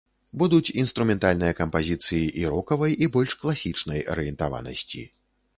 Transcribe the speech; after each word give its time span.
Будуць 0.41 0.73
інструментальныя 0.83 1.57
кампазіцыі 1.59 2.23
і 2.41 2.47
рокавай, 2.53 2.97
і 3.07 3.11
больш 3.19 3.39
класічнай 3.45 4.05
арыентаванасці. 4.15 5.07